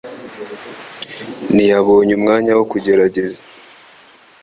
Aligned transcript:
ntiyabonye 1.53 2.13
umwanya 2.19 2.51
wo 2.57 2.65
kugerageza 2.71 3.39